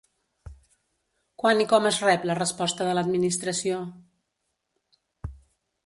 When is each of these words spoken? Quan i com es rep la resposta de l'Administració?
Quan 1.43 1.61
i 1.65 1.67
com 1.75 1.85
es 1.91 2.01
rep 2.07 2.25
la 2.31 2.37
resposta 2.39 2.89
de 2.91 2.97
l'Administració? 3.01 3.83